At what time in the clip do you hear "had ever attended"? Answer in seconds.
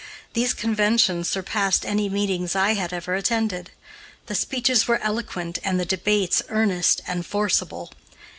2.73-3.69